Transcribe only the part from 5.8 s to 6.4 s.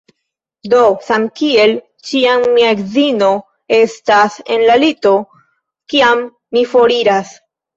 kiam